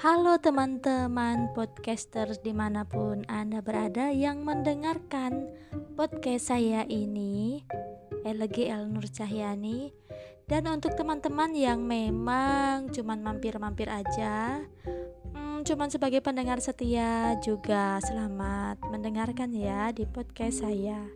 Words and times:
Halo 0.00 0.40
teman-teman 0.40 1.52
podcasters 1.52 2.40
di 2.40 2.56
mana 2.56 2.88
pun 2.88 3.20
Anda 3.28 3.60
berada 3.60 4.08
yang 4.08 4.48
mendengarkan 4.48 5.52
podcast 5.92 6.48
saya 6.48 6.88
ini 6.88 7.60
LG 8.24 8.72
El 8.72 8.88
Nur 8.88 9.04
Cahyani. 9.12 9.92
Dan 10.48 10.72
untuk 10.72 10.96
teman-teman 10.96 11.52
yang 11.52 11.84
memang 11.84 12.88
cuman 12.96 13.20
mampir-mampir 13.20 13.92
aja 13.92 14.64
hmm, 15.36 15.68
Cuman 15.68 15.92
sebagai 15.92 16.24
pendengar 16.24 16.64
setia 16.64 17.36
juga 17.44 18.00
selamat 18.00 18.80
mendengarkan 18.88 19.52
ya 19.52 19.92
di 19.92 20.08
podcast 20.08 20.64
saya 20.64 21.12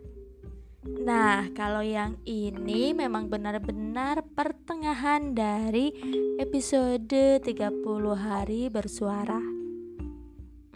Nah, 0.85 1.49
kalau 1.57 1.81
yang 1.81 2.21
ini 2.29 2.93
memang 2.93 3.25
benar-benar 3.25 4.21
pertengahan 4.37 5.33
dari 5.33 5.89
episode 6.37 7.41
30 7.41 7.41
hari 8.13 8.69
bersuara. 8.69 9.41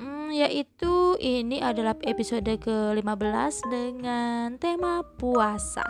Hmm, 0.02 0.34
yaitu 0.34 1.14
ini 1.22 1.62
adalah 1.62 1.94
episode 2.02 2.50
ke-15 2.50 3.53
dengan 3.70 4.58
tema 4.58 5.05
puasa. 5.05 5.86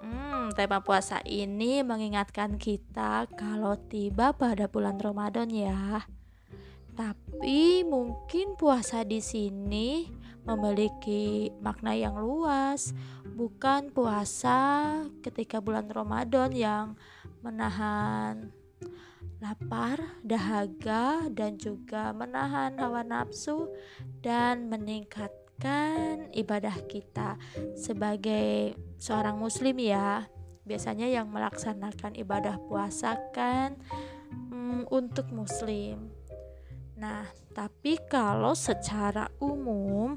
Hmm, 0.00 0.48
tema 0.56 0.80
puasa 0.80 1.20
ini 1.28 1.84
mengingatkan 1.84 2.56
kita 2.56 3.28
kalau 3.36 3.76
tiba 3.84 4.32
pada 4.32 4.64
bulan 4.64 4.96
Ramadan 4.96 5.52
ya. 5.52 6.08
Tapi 6.96 7.84
mungkin 7.84 8.56
puasa 8.56 9.04
di 9.04 9.20
sini 9.20 10.23
memiliki 10.44 11.48
makna 11.64 11.96
yang 11.96 12.20
luas, 12.20 12.92
bukan 13.34 13.88
puasa 13.90 15.00
ketika 15.24 15.58
bulan 15.58 15.88
Ramadan 15.88 16.52
yang 16.52 16.86
menahan 17.40 18.52
lapar, 19.44 20.00
dahaga, 20.24 21.28
dan 21.28 21.60
juga 21.60 22.16
menahan 22.16 22.80
hawa 22.80 23.04
nafsu 23.04 23.68
dan 24.24 24.72
meningkatkan 24.72 26.32
ibadah 26.32 26.72
kita 26.88 27.36
sebagai 27.76 28.72
seorang 28.96 29.36
muslim 29.36 29.76
ya. 29.80 30.24
Biasanya 30.64 31.12
yang 31.12 31.28
melaksanakan 31.28 32.16
ibadah 32.16 32.56
puasa 32.56 33.20
kan 33.36 33.76
hmm, 34.48 34.88
untuk 34.88 35.28
muslim. 35.28 36.08
Nah, 36.96 37.28
tapi 37.52 38.00
kalau 38.08 38.56
secara 38.56 39.28
umum 39.44 40.16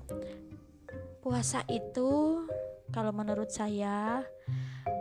puasa 1.28 1.59
itu 1.67 2.47
kalau 2.88 3.11
menurut 3.11 3.52
saya 3.52 4.23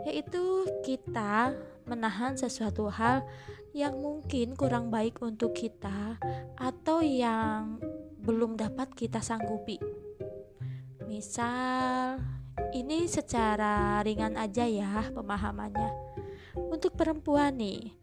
yaitu 0.03 0.67
kita 0.83 1.55
menahan 1.87 2.35
sesuatu 2.35 2.91
hal 2.91 3.23
yang 3.71 3.95
mungkin 3.95 4.51
kurang 4.59 4.91
baik 4.91 5.23
untuk 5.23 5.55
kita 5.55 6.19
atau 6.59 6.99
yang 6.99 7.79
belum 8.19 8.59
dapat 8.59 8.91
kita 8.91 9.23
sanggupi. 9.23 9.79
Misal, 11.07 12.19
ini 12.75 13.07
secara 13.07 14.03
ringan 14.03 14.35
aja 14.35 14.67
ya 14.67 15.07
pemahamannya. 15.15 15.95
Untuk 16.59 16.99
perempuan 16.99 17.55
nih, 17.55 17.95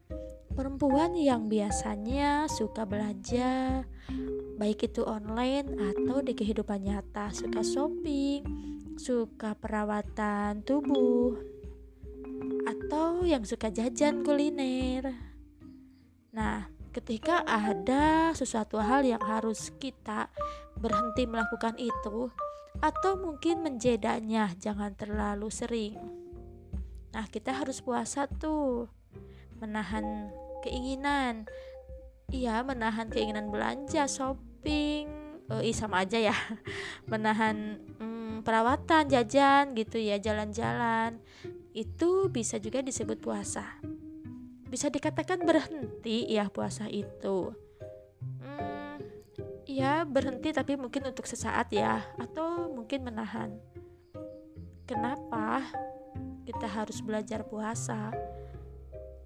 perempuan 0.56 1.12
yang 1.12 1.52
biasanya 1.52 2.48
suka 2.48 2.88
belanja 2.88 3.84
baik 4.56 4.92
itu 4.92 5.02
online 5.02 5.94
atau 5.94 6.22
di 6.22 6.32
kehidupan 6.32 6.86
nyata. 6.86 7.34
Suka 7.34 7.60
shopping 7.60 8.74
suka 8.94 9.58
perawatan 9.58 10.62
tubuh 10.62 11.34
atau 12.64 13.26
yang 13.26 13.42
suka 13.42 13.70
jajan 13.70 14.22
kuliner. 14.22 15.10
Nah 16.30 16.70
ketika 16.94 17.42
ada 17.42 18.30
sesuatu 18.38 18.78
hal 18.78 19.02
yang 19.02 19.22
harus 19.22 19.74
kita 19.82 20.30
berhenti 20.78 21.26
melakukan 21.26 21.74
itu 21.74 22.30
atau 22.78 23.18
mungkin 23.18 23.66
menjedanya 23.66 24.54
jangan 24.62 24.94
terlalu 24.94 25.50
sering. 25.50 25.98
Nah 27.10 27.26
kita 27.30 27.54
harus 27.54 27.82
puasa 27.82 28.30
tuh 28.30 28.86
menahan 29.58 30.30
keinginan 30.62 31.46
iya 32.30 32.62
menahan 32.64 33.10
keinginan 33.10 33.50
belanja 33.50 34.08
shopping. 34.08 35.08
Uh, 35.44 35.60
sama 35.76 36.08
aja 36.08 36.16
ya. 36.16 36.36
Menahan 37.12 37.76
hmm, 38.00 38.40
perawatan 38.48 39.12
jajan 39.12 39.76
gitu 39.76 40.00
ya 40.00 40.16
jalan-jalan. 40.16 41.20
Itu 41.76 42.32
bisa 42.32 42.56
juga 42.56 42.80
disebut 42.80 43.20
puasa. 43.20 43.76
Bisa 44.72 44.88
dikatakan 44.88 45.44
berhenti 45.44 46.32
ya 46.32 46.48
puasa 46.48 46.88
itu. 46.88 47.52
Ya 49.64 50.06
berhenti 50.06 50.54
tapi 50.54 50.78
mungkin 50.78 51.08
untuk 51.08 51.26
sesaat 51.26 51.72
ya. 51.74 52.04
Atau 52.16 52.72
mungkin 52.72 53.04
menahan. 53.04 53.58
Kenapa 54.84 55.64
kita 56.44 56.68
harus 56.68 57.00
belajar 57.00 57.42
puasa 57.48 58.12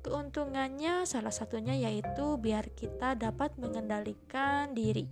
Keuntungannya 0.02 1.04
salah 1.04 1.34
satunya 1.34 1.74
yaitu 1.74 2.38
biar 2.38 2.70
kita 2.72 3.18
dapat 3.18 3.54
mengendalikan 3.58 4.72
diri, 4.72 5.10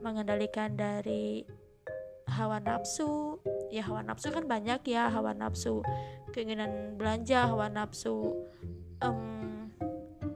mengendalikan 0.00 0.74
dari 0.74 1.44
hawa 2.28 2.58
nafsu. 2.58 3.38
Ya 3.70 3.84
hawa 3.84 4.02
nafsu 4.02 4.30
kan 4.32 4.46
banyak 4.48 4.80
ya 4.88 5.10
hawa 5.12 5.36
nafsu, 5.36 5.84
keinginan 6.32 6.96
belanja, 6.96 7.46
hawa 7.50 7.68
nafsu 7.70 8.34
um, 9.02 9.70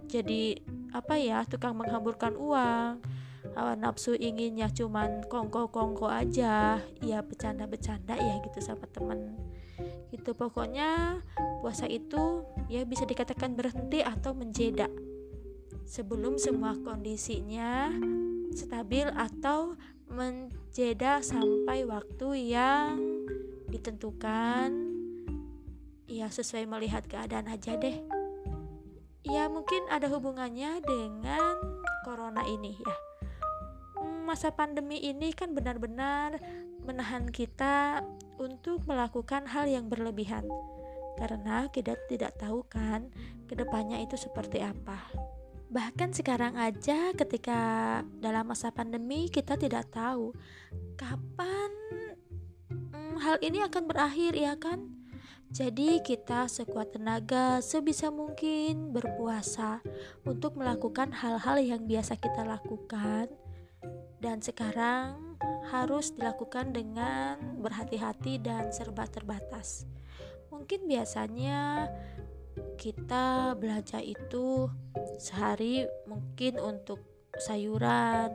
jadi 0.08 0.58
apa 0.96 1.20
ya 1.20 1.44
tukang 1.44 1.76
menghamburkan 1.76 2.34
uang. 2.34 3.00
Hawa 3.54 3.74
nafsu 3.74 4.14
inginnya 4.18 4.68
cuman 4.70 5.24
kongko-kongko 5.26 6.10
aja 6.10 6.78
ya 7.02 7.18
bercanda-bercanda 7.22 8.14
ya 8.14 8.34
gitu 8.44 8.58
sama 8.60 8.84
temen. 8.90 9.34
Gitu 10.10 10.34
pokoknya 10.34 11.20
puasa 11.62 11.86
itu 11.86 12.44
ya 12.68 12.84
bisa 12.84 13.08
dikatakan 13.08 13.56
berhenti 13.56 14.04
atau 14.04 14.36
menjeda 14.36 14.86
sebelum 15.88 16.36
semua 16.36 16.76
kondisinya 16.76 17.88
stabil 18.52 19.08
atau 19.16 19.72
menjeda 20.12 21.24
sampai 21.24 21.88
waktu 21.88 22.52
yang 22.52 22.96
ditentukan. 23.72 24.68
Ya 26.08 26.32
sesuai 26.32 26.64
melihat 26.64 27.04
keadaan 27.04 27.52
aja 27.52 27.76
deh. 27.76 28.00
Ya 29.28 29.44
mungkin 29.52 29.84
ada 29.92 30.08
hubungannya 30.08 30.80
dengan 30.80 31.56
corona 32.04 32.48
ini 32.48 32.76
ya. 32.80 32.96
Masa 34.24 34.52
pandemi 34.52 35.00
ini 35.04 35.36
kan 35.36 35.52
benar-benar 35.52 36.40
menahan 36.84 37.28
kita 37.28 38.00
untuk 38.40 38.88
melakukan 38.88 39.44
hal 39.44 39.68
yang 39.68 39.92
berlebihan 39.92 40.48
karena 41.18 41.66
kita 41.74 41.98
tidak 42.06 42.38
tahu 42.38 42.62
kan 42.70 43.10
ke 43.50 43.58
depannya 43.58 43.98
itu 43.98 44.14
seperti 44.14 44.62
apa. 44.62 45.10
Bahkan 45.68 46.14
sekarang 46.14 46.54
aja 46.56 47.12
ketika 47.12 47.60
dalam 48.22 48.46
masa 48.46 48.70
pandemi 48.70 49.26
kita 49.28 49.58
tidak 49.58 49.90
tahu 49.90 50.32
kapan 50.96 51.70
hmm, 52.94 53.18
hal 53.18 53.36
ini 53.42 53.66
akan 53.66 53.84
berakhir 53.90 54.38
ya 54.38 54.54
kan? 54.54 54.94
Jadi 55.48 56.04
kita 56.04 56.44
sekuat 56.44 56.92
tenaga 56.92 57.64
sebisa 57.64 58.12
mungkin 58.12 58.92
berpuasa 58.92 59.80
untuk 60.28 60.60
melakukan 60.60 61.08
hal-hal 61.12 61.56
yang 61.60 61.88
biasa 61.88 62.20
kita 62.20 62.44
lakukan. 62.44 63.32
Dan 64.20 64.44
sekarang 64.44 65.40
harus 65.72 66.12
dilakukan 66.12 66.76
dengan 66.76 67.40
berhati-hati 67.64 68.44
dan 68.44 68.68
serba 68.76 69.08
terbatas. 69.08 69.88
Mungkin 70.58 70.90
biasanya 70.90 71.86
kita 72.74 73.54
belanja 73.54 74.02
itu 74.02 74.66
sehari 75.22 75.86
mungkin 76.10 76.58
untuk 76.58 76.98
sayuran, 77.38 78.34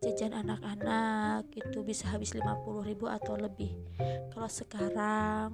jajan 0.00 0.32
anak-anak 0.32 1.52
itu 1.52 1.84
bisa 1.84 2.08
habis 2.08 2.32
50 2.32 2.88
ribu 2.88 3.04
atau 3.04 3.36
lebih. 3.36 3.76
Kalau 4.32 4.48
sekarang 4.48 5.52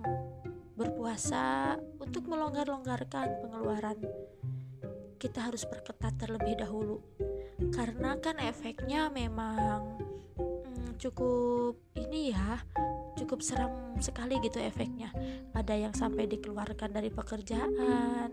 berpuasa 0.79 1.75
untuk 1.99 2.31
melonggar-longgarkan 2.31 3.43
pengeluaran, 3.43 3.99
kita 5.19 5.51
harus 5.51 5.67
perketat 5.67 6.15
terlebih 6.15 6.63
dahulu. 6.63 7.03
Karena 7.75 8.15
kan 8.23 8.39
efeknya 8.39 9.11
memang 9.11 9.99
cukup 10.95 11.75
ini 11.99 12.31
ya 12.31 12.63
cukup 13.15 13.41
seram 13.41 13.97
sekali 14.03 14.39
gitu 14.43 14.59
efeknya. 14.59 15.11
Ada 15.55 15.75
yang 15.75 15.95
sampai 15.95 16.27
dikeluarkan 16.27 16.91
dari 16.91 17.11
pekerjaan 17.11 18.31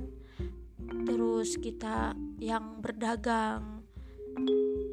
terus 0.91 1.55
kita 1.55 2.11
yang 2.41 2.83
berdagang 2.83 3.81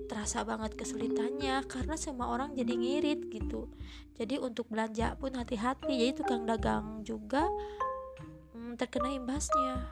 terasa 0.08 0.42
banget 0.42 0.74
kesulitannya 0.74 1.62
karena 1.68 1.94
semua 1.94 2.32
orang 2.32 2.56
jadi 2.56 2.74
ngirit 2.74 3.20
gitu. 3.28 3.70
Jadi 4.18 4.40
untuk 4.40 4.66
belanja 4.66 5.14
pun 5.14 5.36
hati-hati 5.36 5.94
jadi 5.94 6.12
tukang 6.16 6.42
dagang 6.42 7.06
juga 7.06 7.46
hmm, 8.56 8.74
terkena 8.74 9.14
imbasnya. 9.14 9.86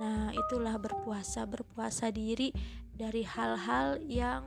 Nah 0.00 0.32
itulah 0.32 0.76
berpuasa 0.76 1.44
berpuasa 1.48 2.12
diri 2.12 2.52
dari 2.92 3.24
hal-hal 3.24 4.00
yang 4.04 4.44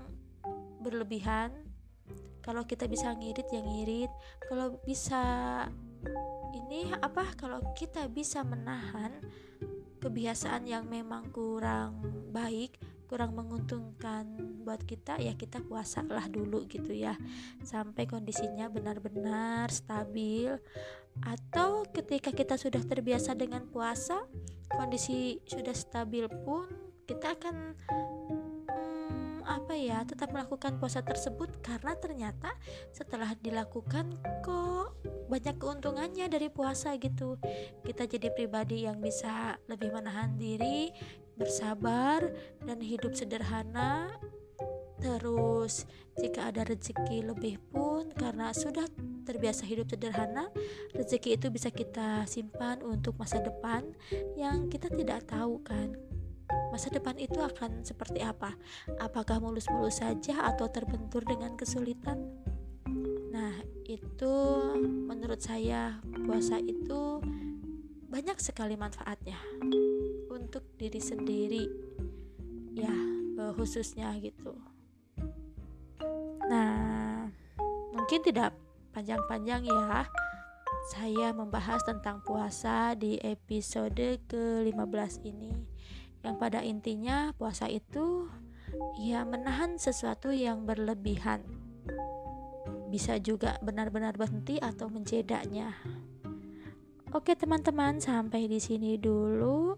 berlebihan 0.83 1.62
kalau 2.43 2.67
kita 2.67 2.85
bisa 2.91 3.15
ngirit 3.15 3.47
ya 3.49 3.61
ngirit. 3.63 4.11
Kalau 4.45 4.77
bisa 4.83 5.23
ini 6.53 6.91
apa 6.91 7.31
kalau 7.39 7.63
kita 7.73 8.11
bisa 8.11 8.43
menahan 8.43 9.23
kebiasaan 10.03 10.67
yang 10.67 10.83
memang 10.91 11.31
kurang 11.31 12.03
baik 12.35 12.75
kurang 13.07 13.37
menguntungkan 13.37 14.25
buat 14.65 14.81
kita 14.89 15.21
ya 15.21 15.37
kita 15.37 15.61
puasalah 15.63 16.27
dulu 16.27 16.65
gitu 16.67 16.91
ya. 16.91 17.15
Sampai 17.61 18.09
kondisinya 18.09 18.67
benar-benar 18.67 19.69
stabil. 19.69 20.49
Atau 21.21 21.85
ketika 21.93 22.33
kita 22.33 22.57
sudah 22.57 22.81
terbiasa 22.81 23.37
dengan 23.37 23.69
puasa 23.69 24.25
kondisi 24.73 25.37
sudah 25.45 25.77
stabil 25.77 26.25
pun 26.41 26.65
kita 27.05 27.37
akan 27.37 27.77
apa 29.45 29.75
ya 29.75 30.03
tetap 30.07 30.31
melakukan 30.31 30.79
puasa 30.79 31.03
tersebut 31.03 31.49
karena 31.61 31.93
ternyata 31.99 32.55
setelah 32.95 33.35
dilakukan 33.39 34.17
kok 34.41 34.97
banyak 35.27 35.55
keuntungannya 35.59 36.27
dari 36.27 36.47
puasa 36.51 36.95
gitu 36.97 37.37
kita 37.83 38.07
jadi 38.07 38.31
pribadi 38.31 38.87
yang 38.87 38.99
bisa 39.03 39.59
lebih 39.67 39.93
menahan 39.93 40.35
diri 40.39 40.91
bersabar 41.37 42.29
dan 42.63 42.79
hidup 42.81 43.17
sederhana. 43.17 44.13
Terus, 45.03 45.83
jika 46.15 46.47
ada 46.53 46.63
rezeki 46.63 47.27
lebih 47.35 47.59
pun, 47.73 48.07
karena 48.15 48.55
sudah 48.55 48.87
terbiasa 49.27 49.67
hidup 49.67 49.91
sederhana, 49.91 50.47
rezeki 50.95 51.35
itu 51.35 51.51
bisa 51.51 51.67
kita 51.67 52.23
simpan 52.23 52.79
untuk 52.79 53.19
masa 53.19 53.43
depan 53.43 53.83
yang 54.39 54.71
kita 54.71 54.87
tidak 54.87 55.27
tahu, 55.27 55.59
kan? 55.67 55.91
Masa 56.71 56.89
depan 56.89 57.17
itu 57.21 57.37
akan 57.37 57.85
seperti 57.85 58.23
apa? 58.25 58.57
Apakah 58.97 59.37
mulus-mulus 59.37 60.01
saja 60.01 60.49
atau 60.49 60.69
terbentur 60.69 61.21
dengan 61.21 61.53
kesulitan? 61.53 62.17
Nah, 63.33 63.53
itu 63.83 64.33
menurut 65.05 65.43
saya 65.43 65.99
puasa 66.25 66.57
itu 66.57 67.21
banyak 68.13 68.37
sekali 68.37 68.77
manfaatnya 68.77 69.41
untuk 70.29 70.63
diri 70.77 71.01
sendiri 71.01 71.65
ya 72.77 72.93
eh, 73.41 73.51
khususnya 73.57 74.13
gitu 74.21 74.53
nah 76.45 77.25
mungkin 77.89 78.21
tidak 78.21 78.53
panjang-panjang 78.93 79.65
ya 79.65 80.05
saya 80.93 81.33
membahas 81.33 81.81
tentang 81.87 82.21
puasa 82.21 82.93
di 82.93 83.17
episode 83.23 84.21
ke-15 84.29 85.13
ini 85.25 85.72
yang 86.23 86.39
pada 86.39 86.63
intinya 86.63 87.35
puasa 87.35 87.67
itu 87.67 88.31
ya 88.97 89.27
menahan 89.27 89.77
sesuatu 89.77 90.31
yang 90.31 90.65
berlebihan 90.65 91.43
bisa 92.93 93.17
juga 93.17 93.57
benar-benar 93.65 94.13
berhenti 94.13 94.61
atau 94.61 94.85
menjedaknya. 94.85 95.73
Oke 97.09 97.33
teman-teman, 97.33 97.97
sampai 97.97 98.45
di 98.45 98.61
sini 98.61 99.01
dulu. 99.01 99.77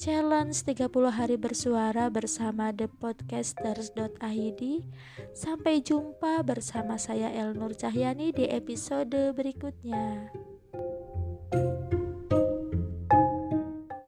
Challenge 0.00 0.56
30 0.56 0.88
hari 1.12 1.36
bersuara 1.38 2.10
bersama 2.10 2.72
thepodcasters.id 2.74 4.62
Sampai 5.30 5.78
jumpa 5.84 6.42
bersama 6.42 6.98
saya 6.98 7.30
Elnur 7.30 7.76
Cahyani 7.76 8.32
di 8.34 8.48
episode 8.50 9.30
berikutnya. 9.36 10.32